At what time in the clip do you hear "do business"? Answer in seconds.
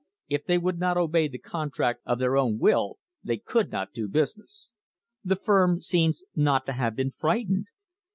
3.93-4.73